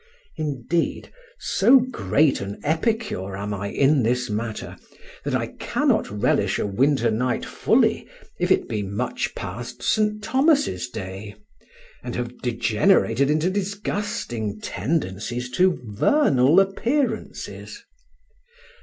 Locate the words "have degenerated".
12.15-13.29